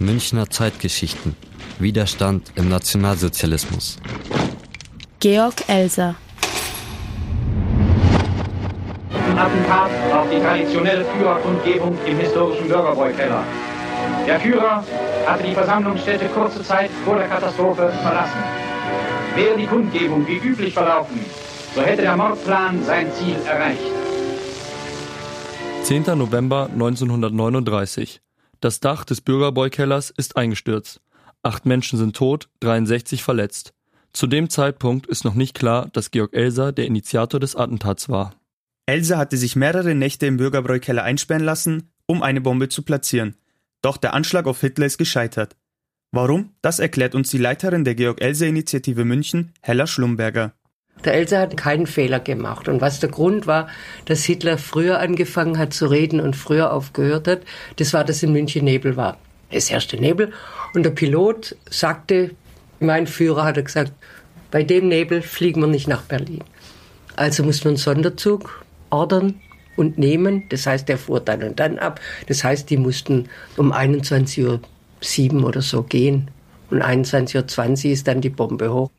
Münchner 0.00 0.48
Zeitgeschichten. 0.48 1.34
Widerstand 1.80 2.52
im 2.54 2.68
Nationalsozialismus. 2.68 3.98
Georg 5.18 5.68
Elser. 5.68 6.14
Attentat 9.36 9.90
auf 10.12 10.28
die 10.30 10.40
traditionelle 10.40 11.04
Führerkundgebung 11.04 11.98
im 12.06 12.18
historischen 12.18 12.68
Bürgerbräukeller. 12.68 13.44
Der 14.26 14.40
Führer 14.40 14.84
hatte 15.26 15.44
die 15.44 15.54
Versammlungsstätte 15.54 16.26
kurze 16.26 16.62
Zeit 16.62 16.90
vor 17.04 17.16
der 17.16 17.28
Katastrophe 17.28 17.92
verlassen. 18.02 18.42
Wäre 19.34 19.56
die 19.56 19.66
Kundgebung 19.66 20.26
wie 20.26 20.36
üblich 20.36 20.74
verlaufen, 20.74 21.20
so 21.74 21.82
hätte 21.82 22.02
der 22.02 22.16
Mordplan 22.16 22.84
sein 22.84 23.12
Ziel 23.12 23.36
erreicht. 23.46 23.80
10. 25.82 26.18
November 26.18 26.68
1939. 26.72 28.20
Das 28.60 28.80
Dach 28.80 29.04
des 29.04 29.20
Bürgerbräukellers 29.20 30.10
ist 30.10 30.36
eingestürzt. 30.36 31.00
Acht 31.42 31.66
Menschen 31.66 31.98
sind 31.98 32.16
tot, 32.16 32.48
63 32.60 33.22
verletzt. 33.22 33.72
Zu 34.12 34.26
dem 34.26 34.50
Zeitpunkt 34.50 35.06
ist 35.06 35.24
noch 35.24 35.34
nicht 35.34 35.54
klar, 35.54 35.88
dass 35.92 36.10
Georg 36.10 36.34
Elser 36.34 36.72
der 36.72 36.86
Initiator 36.86 37.38
des 37.38 37.54
Attentats 37.54 38.08
war. 38.08 38.34
Elsa 38.86 39.18
hatte 39.18 39.36
sich 39.36 39.54
mehrere 39.54 39.94
Nächte 39.94 40.26
im 40.26 40.38
Bürgerbräukeller 40.38 41.04
einsperren 41.04 41.44
lassen, 41.44 41.90
um 42.06 42.22
eine 42.22 42.40
Bombe 42.40 42.68
zu 42.68 42.82
platzieren. 42.82 43.36
Doch 43.82 43.96
der 43.96 44.14
Anschlag 44.14 44.46
auf 44.46 44.60
Hitler 44.60 44.86
ist 44.86 44.98
gescheitert. 44.98 45.56
Warum? 46.10 46.54
Das 46.62 46.78
erklärt 46.78 47.14
uns 47.14 47.30
die 47.30 47.38
Leiterin 47.38 47.84
der 47.84 47.94
Georg-Elser-Initiative 47.94 49.04
München, 49.04 49.52
Hella 49.60 49.86
Schlumberger. 49.86 50.54
Der 51.04 51.14
Elsa 51.14 51.38
hat 51.38 51.56
keinen 51.56 51.86
Fehler 51.86 52.20
gemacht. 52.20 52.68
Und 52.68 52.80
was 52.80 53.00
der 53.00 53.08
Grund 53.08 53.46
war, 53.46 53.68
dass 54.06 54.24
Hitler 54.24 54.58
früher 54.58 54.98
angefangen 54.98 55.58
hat 55.58 55.72
zu 55.72 55.86
reden 55.86 56.20
und 56.20 56.34
früher 56.34 56.72
aufgehört 56.72 57.28
hat, 57.28 57.40
das 57.76 57.92
war, 57.92 58.04
dass 58.04 58.22
in 58.22 58.32
München 58.32 58.64
Nebel 58.64 58.96
war. 58.96 59.18
Es 59.50 59.70
herrschte 59.70 59.96
Nebel 59.96 60.32
und 60.74 60.82
der 60.82 60.90
Pilot 60.90 61.56
sagte, 61.70 62.32
mein 62.80 63.06
Führer 63.06 63.44
hatte 63.44 63.62
gesagt, 63.62 63.92
bei 64.50 64.62
dem 64.62 64.88
Nebel 64.88 65.22
fliegen 65.22 65.60
wir 65.60 65.68
nicht 65.68 65.88
nach 65.88 66.02
Berlin. 66.02 66.42
Also 67.16 67.42
mussten 67.42 67.64
wir 67.64 67.70
einen 67.70 67.76
Sonderzug 67.76 68.64
ordern 68.90 69.40
und 69.76 69.98
nehmen. 69.98 70.44
Das 70.50 70.66
heißt, 70.66 70.88
der 70.88 70.98
fuhr 70.98 71.20
dann 71.20 71.42
und 71.42 71.60
dann 71.60 71.78
ab. 71.78 72.00
Das 72.26 72.44
heißt, 72.44 72.68
die 72.70 72.76
mussten 72.76 73.28
um 73.56 73.72
21.07 73.72 75.34
Uhr 75.34 75.44
oder 75.44 75.62
so 75.62 75.82
gehen. 75.82 76.30
Und 76.70 76.82
21.20 76.82 77.86
Uhr 77.86 77.92
ist 77.92 78.08
dann 78.08 78.20
die 78.20 78.30
Bombe 78.30 78.72
hoch. 78.72 78.90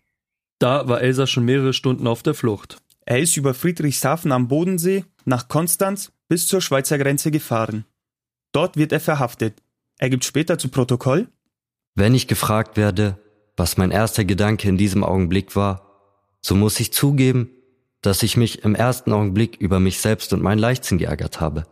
Da 0.60 0.90
war 0.90 1.02
Elsa 1.02 1.26
schon 1.26 1.46
mehrere 1.46 1.74
Stunden 1.74 2.06
auf 2.06 2.22
der 2.22 2.34
Flucht. 2.34 2.78
Er 3.06 3.20
ist 3.20 3.38
über 3.38 3.54
Friedrichshafen 3.54 4.34
am 4.34 4.50
Bodensee 4.50 5.06
nach 5.26 5.48
Konstanz 5.48 6.12
bis 6.28 6.48
zur 6.48 6.62
Schweizer 6.62 6.98
Grenze 6.98 7.32
gefahren. 7.32 7.86
Dort 8.52 8.76
wird 8.76 8.92
er 8.92 9.00
verhaftet. 9.00 9.64
Er 9.98 10.10
gibt 10.10 10.26
später 10.26 10.58
zu 10.58 10.68
Protokoll. 10.68 11.28
Wenn 11.96 12.14
ich 12.14 12.28
gefragt 12.28 12.78
werde, 12.78 13.18
was 13.56 13.78
mein 13.78 13.92
erster 13.92 14.26
Gedanke 14.26 14.68
in 14.68 14.78
diesem 14.78 15.04
Augenblick 15.04 15.56
war, 15.56 15.90
so 16.42 16.56
muss 16.56 16.80
ich 16.80 16.94
zugeben, 16.94 17.50
dass 18.02 18.24
ich 18.24 18.38
mich 18.38 18.64
im 18.64 18.76
ersten 18.76 19.12
Augenblick 19.14 19.58
über 19.58 19.80
mich 19.80 20.00
selbst 20.00 20.34
und 20.34 20.42
mein 20.42 20.60
Leichtsinn 20.60 20.98
geärgert 20.98 21.40
habe. 21.40 21.66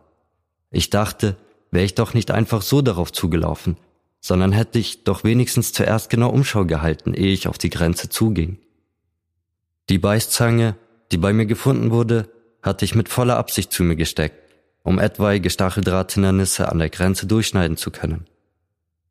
Ich 0.70 0.90
dachte, 0.90 1.36
wäre 1.70 1.84
ich 1.84 1.94
doch 1.94 2.14
nicht 2.14 2.30
einfach 2.30 2.62
so 2.62 2.82
darauf 2.82 3.12
zugelaufen, 3.12 3.76
sondern 4.20 4.52
hätte 4.52 4.78
ich 4.78 5.04
doch 5.04 5.24
wenigstens 5.24 5.72
zuerst 5.72 6.10
genau 6.10 6.30
Umschau 6.30 6.64
gehalten, 6.66 7.14
ehe 7.14 7.32
ich 7.32 7.48
auf 7.48 7.58
die 7.58 7.70
Grenze 7.70 8.08
zuging. 8.08 8.58
Die 9.90 9.98
Beißzange, 9.98 10.76
die 11.12 11.16
bei 11.16 11.32
mir 11.32 11.46
gefunden 11.46 11.90
wurde, 11.90 12.28
hatte 12.62 12.84
ich 12.84 12.94
mit 12.94 13.08
voller 13.08 13.38
Absicht 13.38 13.72
zu 13.72 13.82
mir 13.82 13.96
gesteckt, 13.96 14.36
um 14.82 14.98
etwaige 14.98 15.48
Stacheldrahthindernisse 15.48 16.70
an 16.70 16.78
der 16.78 16.90
Grenze 16.90 17.26
durchschneiden 17.26 17.78
zu 17.78 17.90
können. 17.90 18.26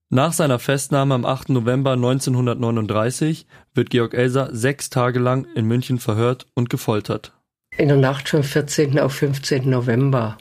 Nach 0.10 0.32
seiner 0.32 0.60
Festnahme 0.60 1.16
am 1.16 1.26
8. 1.26 1.50
November 1.50 1.94
1939 1.94 3.48
wird 3.74 3.90
Georg 3.90 4.14
Elser 4.14 4.50
sechs 4.54 4.90
Tage 4.90 5.20
lang 5.20 5.48
in 5.56 5.66
München 5.66 6.00
verhört 6.00 6.46
und 6.54 6.70
gefoltert. 6.70 7.34
In 7.76 7.90
der 7.90 7.98
Nacht 7.98 8.30
vom 8.30 8.44
14. 8.44 9.00
auf 9.00 9.14
15. 9.14 9.70
November 9.70 10.38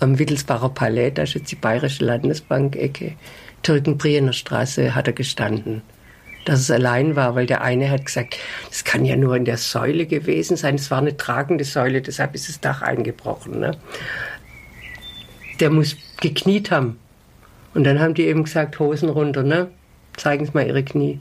am 0.00 0.18
Wittelsbacher 0.18 0.68
Palais, 0.68 1.12
da 1.14 1.22
ist 1.22 1.34
jetzt 1.34 1.52
die 1.52 1.56
Bayerische 1.56 2.04
Landesbank-Ecke, 2.04 3.14
Türkenbriener 3.62 4.32
Straße, 4.32 4.94
hat 4.94 5.06
er 5.06 5.12
gestanden. 5.12 5.82
Dass 6.44 6.60
es 6.60 6.70
allein 6.70 7.14
war, 7.14 7.34
weil 7.34 7.46
der 7.46 7.62
eine 7.62 7.90
hat 7.90 8.06
gesagt, 8.06 8.38
das 8.68 8.84
kann 8.84 9.04
ja 9.04 9.16
nur 9.16 9.36
in 9.36 9.44
der 9.44 9.58
Säule 9.58 10.06
gewesen 10.06 10.56
sein. 10.56 10.74
Es 10.74 10.90
war 10.90 10.98
eine 10.98 11.16
tragende 11.16 11.64
Säule, 11.64 12.02
deshalb 12.02 12.34
ist 12.34 12.48
das 12.48 12.60
Dach 12.60 12.82
eingebrochen. 12.82 13.60
Ne? 13.60 13.76
Der 15.60 15.70
muss 15.70 15.96
gekniet 16.20 16.70
haben. 16.70 16.98
Und 17.74 17.84
dann 17.84 18.00
haben 18.00 18.14
die 18.14 18.26
eben 18.26 18.44
gesagt, 18.44 18.78
Hosen 18.78 19.08
runter, 19.08 19.42
ne? 19.42 19.70
Zeigen 20.16 20.44
Sie 20.44 20.52
mal 20.52 20.66
Ihre 20.66 20.84
Knie. 20.84 21.20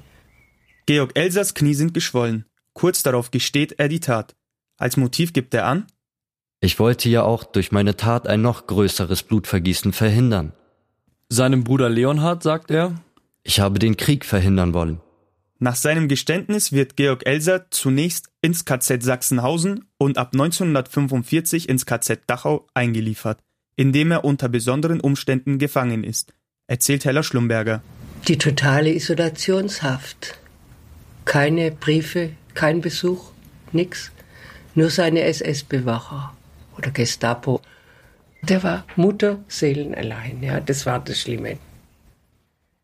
Georg 0.85 1.11
Elsers 1.15 1.53
Knie 1.53 1.75
sind 1.75 1.93
geschwollen. 1.93 2.45
Kurz 2.73 3.03
darauf 3.03 3.31
gesteht 3.31 3.75
er 3.77 3.87
die 3.87 3.99
Tat. 3.99 4.35
Als 4.77 4.97
Motiv 4.97 5.31
gibt 5.33 5.53
er 5.53 5.65
an, 5.65 5.85
ich 6.59 6.79
wollte 6.79 7.09
ja 7.09 7.23
auch 7.23 7.43
durch 7.43 7.71
meine 7.71 7.95
Tat 7.95 8.27
ein 8.27 8.41
noch 8.41 8.67
größeres 8.67 9.23
Blutvergießen 9.23 9.93
verhindern. 9.93 10.53
Seinem 11.29 11.63
Bruder 11.63 11.89
Leonhard 11.89 12.43
sagt 12.43 12.69
er, 12.69 13.01
ich 13.43 13.59
habe 13.59 13.79
den 13.79 13.97
Krieg 13.97 14.25
verhindern 14.25 14.73
wollen. 14.73 15.01
Nach 15.63 15.75
seinem 15.75 16.09
Geständnis 16.09 16.73
wird 16.73 16.97
Georg 16.97 17.25
Elser 17.25 17.71
zunächst 17.71 18.29
ins 18.41 18.65
KZ 18.65 19.01
Sachsenhausen 19.01 19.85
und 19.97 20.17
ab 20.17 20.31
1945 20.33 21.69
ins 21.69 21.85
KZ 21.85 22.19
Dachau 22.27 22.67
eingeliefert, 22.73 23.39
in 23.77 23.93
dem 23.93 24.11
er 24.11 24.25
unter 24.25 24.49
besonderen 24.49 24.99
Umständen 24.99 25.59
gefangen 25.59 26.03
ist 26.03 26.33
erzählt 26.71 27.03
Hella 27.03 27.21
Schlumberger. 27.21 27.81
Die 28.29 28.37
totale 28.37 28.93
Isolationshaft. 28.93 30.37
Keine 31.25 31.71
Briefe, 31.71 32.31
kein 32.53 32.79
Besuch, 32.79 33.31
nix. 33.73 34.11
Nur 34.73 34.89
seine 34.89 35.23
SS-Bewacher 35.23 36.33
oder 36.77 36.91
Gestapo. 36.91 37.61
Der 38.41 38.63
war 38.63 38.85
Mutterseelenallein, 38.95 40.41
ja, 40.41 40.61
das 40.61 40.85
war 40.85 40.99
das 40.99 41.19
Schlimme. 41.19 41.57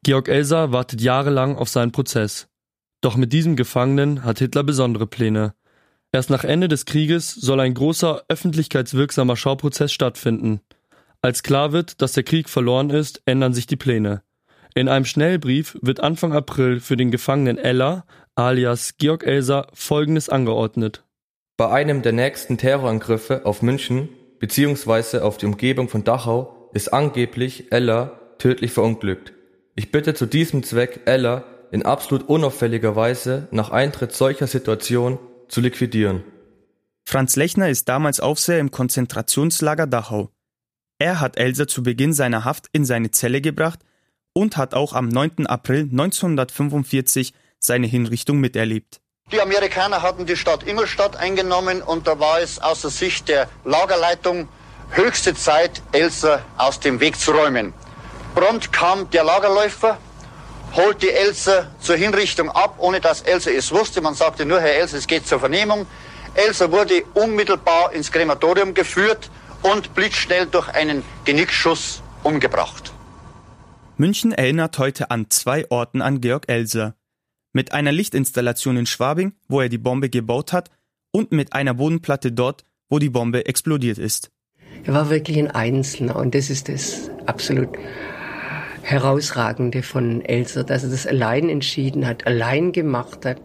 Georg 0.04 0.28
Elser 0.28 0.74
wartet 0.74 1.02
jahrelang 1.02 1.56
auf 1.56 1.70
seinen 1.70 1.94
Prozess. 1.94 2.48
Doch 3.02 3.16
mit 3.16 3.34
diesem 3.34 3.56
Gefangenen 3.56 4.24
hat 4.24 4.40
Hitler 4.40 4.64
besondere 4.64 5.08
Pläne. 5.08 5.54
Erst 6.12 6.30
nach 6.30 6.44
Ende 6.44 6.68
des 6.68 6.86
Krieges 6.86 7.34
soll 7.34 7.60
ein 7.60 7.74
großer 7.74 8.24
öffentlichkeitswirksamer 8.28 9.36
Schauprozess 9.36 9.92
stattfinden. 9.92 10.62
Als 11.22 11.44
klar 11.44 11.74
wird, 11.74 12.02
dass 12.02 12.14
der 12.14 12.24
Krieg 12.24 12.50
verloren 12.50 12.90
ist, 12.90 13.22
ändern 13.26 13.54
sich 13.54 13.68
die 13.68 13.76
Pläne. 13.76 14.24
In 14.74 14.88
einem 14.88 15.06
Schnellbrief 15.06 15.78
wird 15.82 16.00
Anfang 16.00 16.34
April 16.34 16.80
für 16.80 16.98
den 16.98 17.12
Gefangenen 17.12 17.58
Ella, 17.58 18.06
alias 18.36 18.98
Georg 18.98 19.26
Elser, 19.26 19.68
Folgendes 19.74 20.30
angeordnet. 20.30 21.04
Bei 21.58 21.70
einem 21.70 22.04
der 22.04 22.12
nächsten 22.12 22.58
Terrorangriffe 22.58 23.46
auf 23.46 23.64
München 23.64 24.10
bzw. 24.40 25.20
auf 25.20 25.38
die 25.38 25.48
Umgebung 25.48 25.90
von 25.90 26.04
Dachau 26.04 26.70
ist 26.74 26.94
angeblich 26.94 27.72
Ella 27.72 28.20
tödlich 28.38 28.72
verunglückt. 28.72 29.34
Ich 29.76 29.92
bitte 29.92 30.14
zu 30.14 30.28
diesem 30.28 30.62
Zweck 30.62 31.02
Ella 31.06 31.44
in 31.78 31.86
absolut 31.86 32.28
unauffälliger 32.28 32.96
Weise 32.96 33.48
nach 33.52 33.70
Eintritt 33.70 34.12
solcher 34.12 34.48
Situation 34.48 35.20
zu 35.48 35.62
liquidieren. 35.62 36.24
Franz 37.06 37.36
Lechner 37.36 37.70
ist 37.70 37.88
damals 37.88 38.20
Aufseher 38.20 38.58
im 38.60 38.72
Konzentrationslager 38.72 39.86
Dachau. 39.86 40.32
Er 40.98 41.20
hat 41.20 41.38
Elsa 41.38 41.68
zu 41.68 41.84
Beginn 41.84 42.14
seiner 42.14 42.46
Haft 42.46 42.66
in 42.72 42.84
seine 42.84 43.12
Zelle 43.12 43.42
gebracht 43.42 43.80
und 44.34 44.58
hat 44.58 44.74
auch 44.74 44.94
am 44.94 45.08
9. 45.08 45.46
April 45.46 45.84
1945 45.84 47.34
seine 47.60 47.86
Hinrichtung 47.86 48.40
miterlebt. 48.40 49.00
Die 49.32 49.40
Amerikaner 49.40 50.02
hatten 50.02 50.26
die 50.26 50.36
Stadt 50.36 50.66
Ingolstadt 50.66 51.16
eingenommen 51.16 51.84
und 51.84 52.08
da 52.08 52.20
war 52.20 52.40
es 52.40 52.60
aus 52.60 52.82
der 52.82 52.90
Sicht 52.90 53.30
der 53.30 53.48
Lagerleitung 53.66 54.50
höchste 54.90 55.36
Zeit, 55.36 55.84
Elsa 55.92 56.42
aus 56.58 56.80
dem 56.80 57.00
Weg 57.00 57.20
zu 57.20 57.32
räumen. 57.32 57.74
Prompt 58.34 58.74
kam 58.74 59.10
der 59.12 59.24
Lagerläufer, 59.24 60.00
holte 60.76 61.14
Elsa 61.14 61.72
zur 61.80 61.96
Hinrichtung 61.96 62.50
ab, 62.50 62.76
ohne 62.80 63.00
dass 63.02 63.22
Elsa 63.22 63.52
es 63.52 63.72
wusste. 63.72 64.02
Man 64.02 64.14
sagte 64.14 64.46
nur, 64.46 64.60
Herr 64.60 64.76
Elsa, 64.76 64.98
es 64.98 65.08
geht 65.08 65.28
zur 65.28 65.40
Vernehmung. 65.40 65.86
Elsa 66.36 66.72
wurde 66.72 67.04
unmittelbar 67.14 67.94
ins 67.94 68.12
Krematorium 68.12 68.74
geführt 68.74 69.32
und 69.64 69.96
blitzschnell 69.96 70.46
durch 70.48 70.70
einen 70.70 71.04
Genickschuss 71.26 72.02
umgebracht. 72.24 72.94
München 73.98 74.32
erinnert 74.32 74.78
heute 74.78 75.10
an 75.10 75.30
zwei 75.30 75.66
Orten 75.72 76.02
an 76.02 76.22
Georg 76.22 76.48
Elser. 76.48 76.96
Mit 77.54 77.72
einer 77.72 77.92
Lichtinstallation 77.92 78.78
in 78.78 78.86
Schwabing, 78.86 79.34
wo 79.48 79.62
er 79.62 79.70
die 79.70 79.80
Bombe 79.80 80.10
gebaut 80.10 80.54
hat, 80.54 80.70
und 81.12 81.32
mit 81.32 81.54
einer 81.54 81.74
Bodenplatte 81.74 82.32
dort, 82.32 82.64
wo 82.90 83.00
die 83.00 83.10
Bombe 83.10 83.48
explodiert 83.48 83.98
ist. 83.98 84.30
Er 84.84 84.94
war 84.94 85.10
wirklich 85.10 85.40
ein 85.40 85.50
Einzelner 85.50 86.16
und 86.16 86.36
das 86.36 86.52
ist 86.52 86.70
das 86.70 87.10
absolut 87.26 87.70
herausragende 88.90 89.84
von 89.84 90.24
Elser, 90.24 90.64
dass 90.64 90.84
er 90.84 90.90
das 90.90 91.06
allein 91.06 91.50
entschieden 91.50 92.08
hat, 92.08 92.26
allein 92.26 92.72
gemacht 92.72 93.26
hat. 93.26 93.42